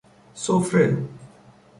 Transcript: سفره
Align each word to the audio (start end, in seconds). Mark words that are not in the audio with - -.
سفره 0.41 1.07